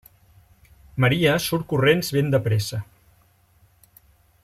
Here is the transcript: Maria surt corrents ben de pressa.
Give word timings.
Maria 1.03 1.35
surt 1.47 1.67
corrents 1.73 2.09
ben 2.17 2.33
de 2.37 2.41
pressa. 2.49 2.81